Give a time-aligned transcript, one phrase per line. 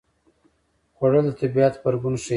[0.95, 2.29] خوړل د طبیعت غبرګون ښيي